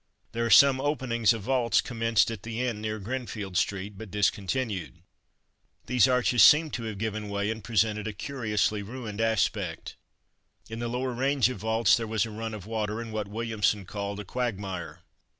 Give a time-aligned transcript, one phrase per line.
[0.31, 5.03] There are some openings of vaults commenced at the end near Grinfield Street, but discontinued.
[5.85, 9.97] These arches seem to have given way and presented a curiously ruined aspect.
[10.71, 13.85] In the lower range of vaults there was a run of water and what Williamson
[13.85, 15.01] called "a quagmire."